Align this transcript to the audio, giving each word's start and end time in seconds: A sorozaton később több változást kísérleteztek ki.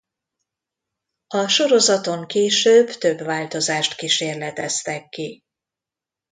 A 1.27 1.47
sorozaton 1.47 2.27
később 2.27 2.89
több 2.89 3.17
változást 3.21 3.95
kísérleteztek 3.95 5.09
ki. 5.09 5.43